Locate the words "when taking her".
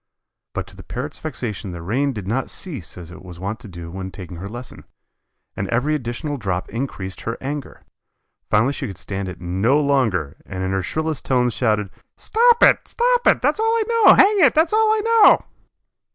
3.91-4.47